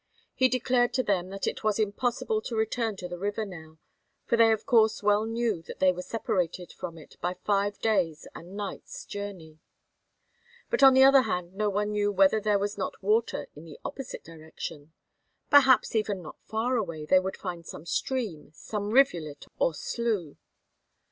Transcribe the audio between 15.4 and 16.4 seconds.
Perhaps even